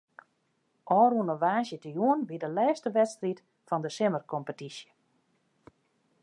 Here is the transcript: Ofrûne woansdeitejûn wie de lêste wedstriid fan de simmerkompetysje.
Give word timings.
Ofrûne 0.99 1.33
woansdeitejûn 1.41 2.19
wie 2.29 2.41
de 2.43 2.49
lêste 2.57 2.87
wedstriid 2.97 3.39
fan 3.67 3.81
de 3.83 3.89
simmerkompetysje. 3.97 4.87